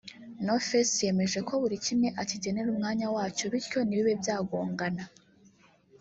[0.45, 5.03] No Face yemeje ko buri kimwe akigenera umwanya wacyo bityo ntibibe byagongana